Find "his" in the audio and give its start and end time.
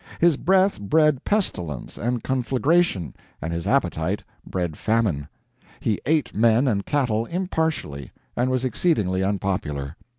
0.19-0.35, 3.53-3.67